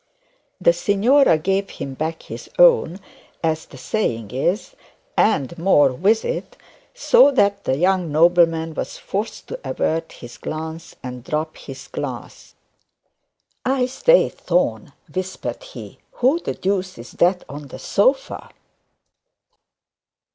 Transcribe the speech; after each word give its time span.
The 0.59 0.73
signora 0.73 1.37
gave 1.37 1.69
him 1.69 1.93
back 1.93 2.23
his 2.23 2.49
own, 2.57 2.99
as 3.43 3.67
the 3.67 3.77
saying 3.77 4.31
is, 4.31 4.75
and 5.15 5.55
more 5.59 5.93
with 5.93 6.25
it; 6.25 6.57
so 6.95 7.29
that 7.33 7.65
the 7.65 7.77
young 7.77 8.11
nobleman 8.11 8.73
was 8.73 8.97
forced 8.97 9.45
to 9.49 9.59
avert 9.63 10.13
his 10.13 10.39
glance, 10.39 10.95
and 11.03 11.23
drop 11.23 11.55
his 11.55 11.87
glass. 11.87 12.55
'I 13.63 13.85
say, 13.85 14.29
Thorne,' 14.29 14.93
whispered 15.13 15.61
he, 15.61 15.99
'who 16.13 16.39
the 16.39 16.55
deuce 16.55 16.97
is 16.97 17.11
that 17.11 17.43
on 17.47 17.67
the 17.67 17.77
sofa?' 17.77 18.49